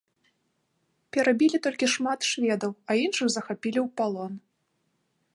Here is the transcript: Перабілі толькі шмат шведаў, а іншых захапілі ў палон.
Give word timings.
Перабілі 1.17 1.57
толькі 1.67 1.89
шмат 1.95 2.19
шведаў, 2.29 2.71
а 2.89 2.95
іншых 3.03 3.27
захапілі 3.35 3.79
ў 3.85 3.87
палон. 4.01 4.33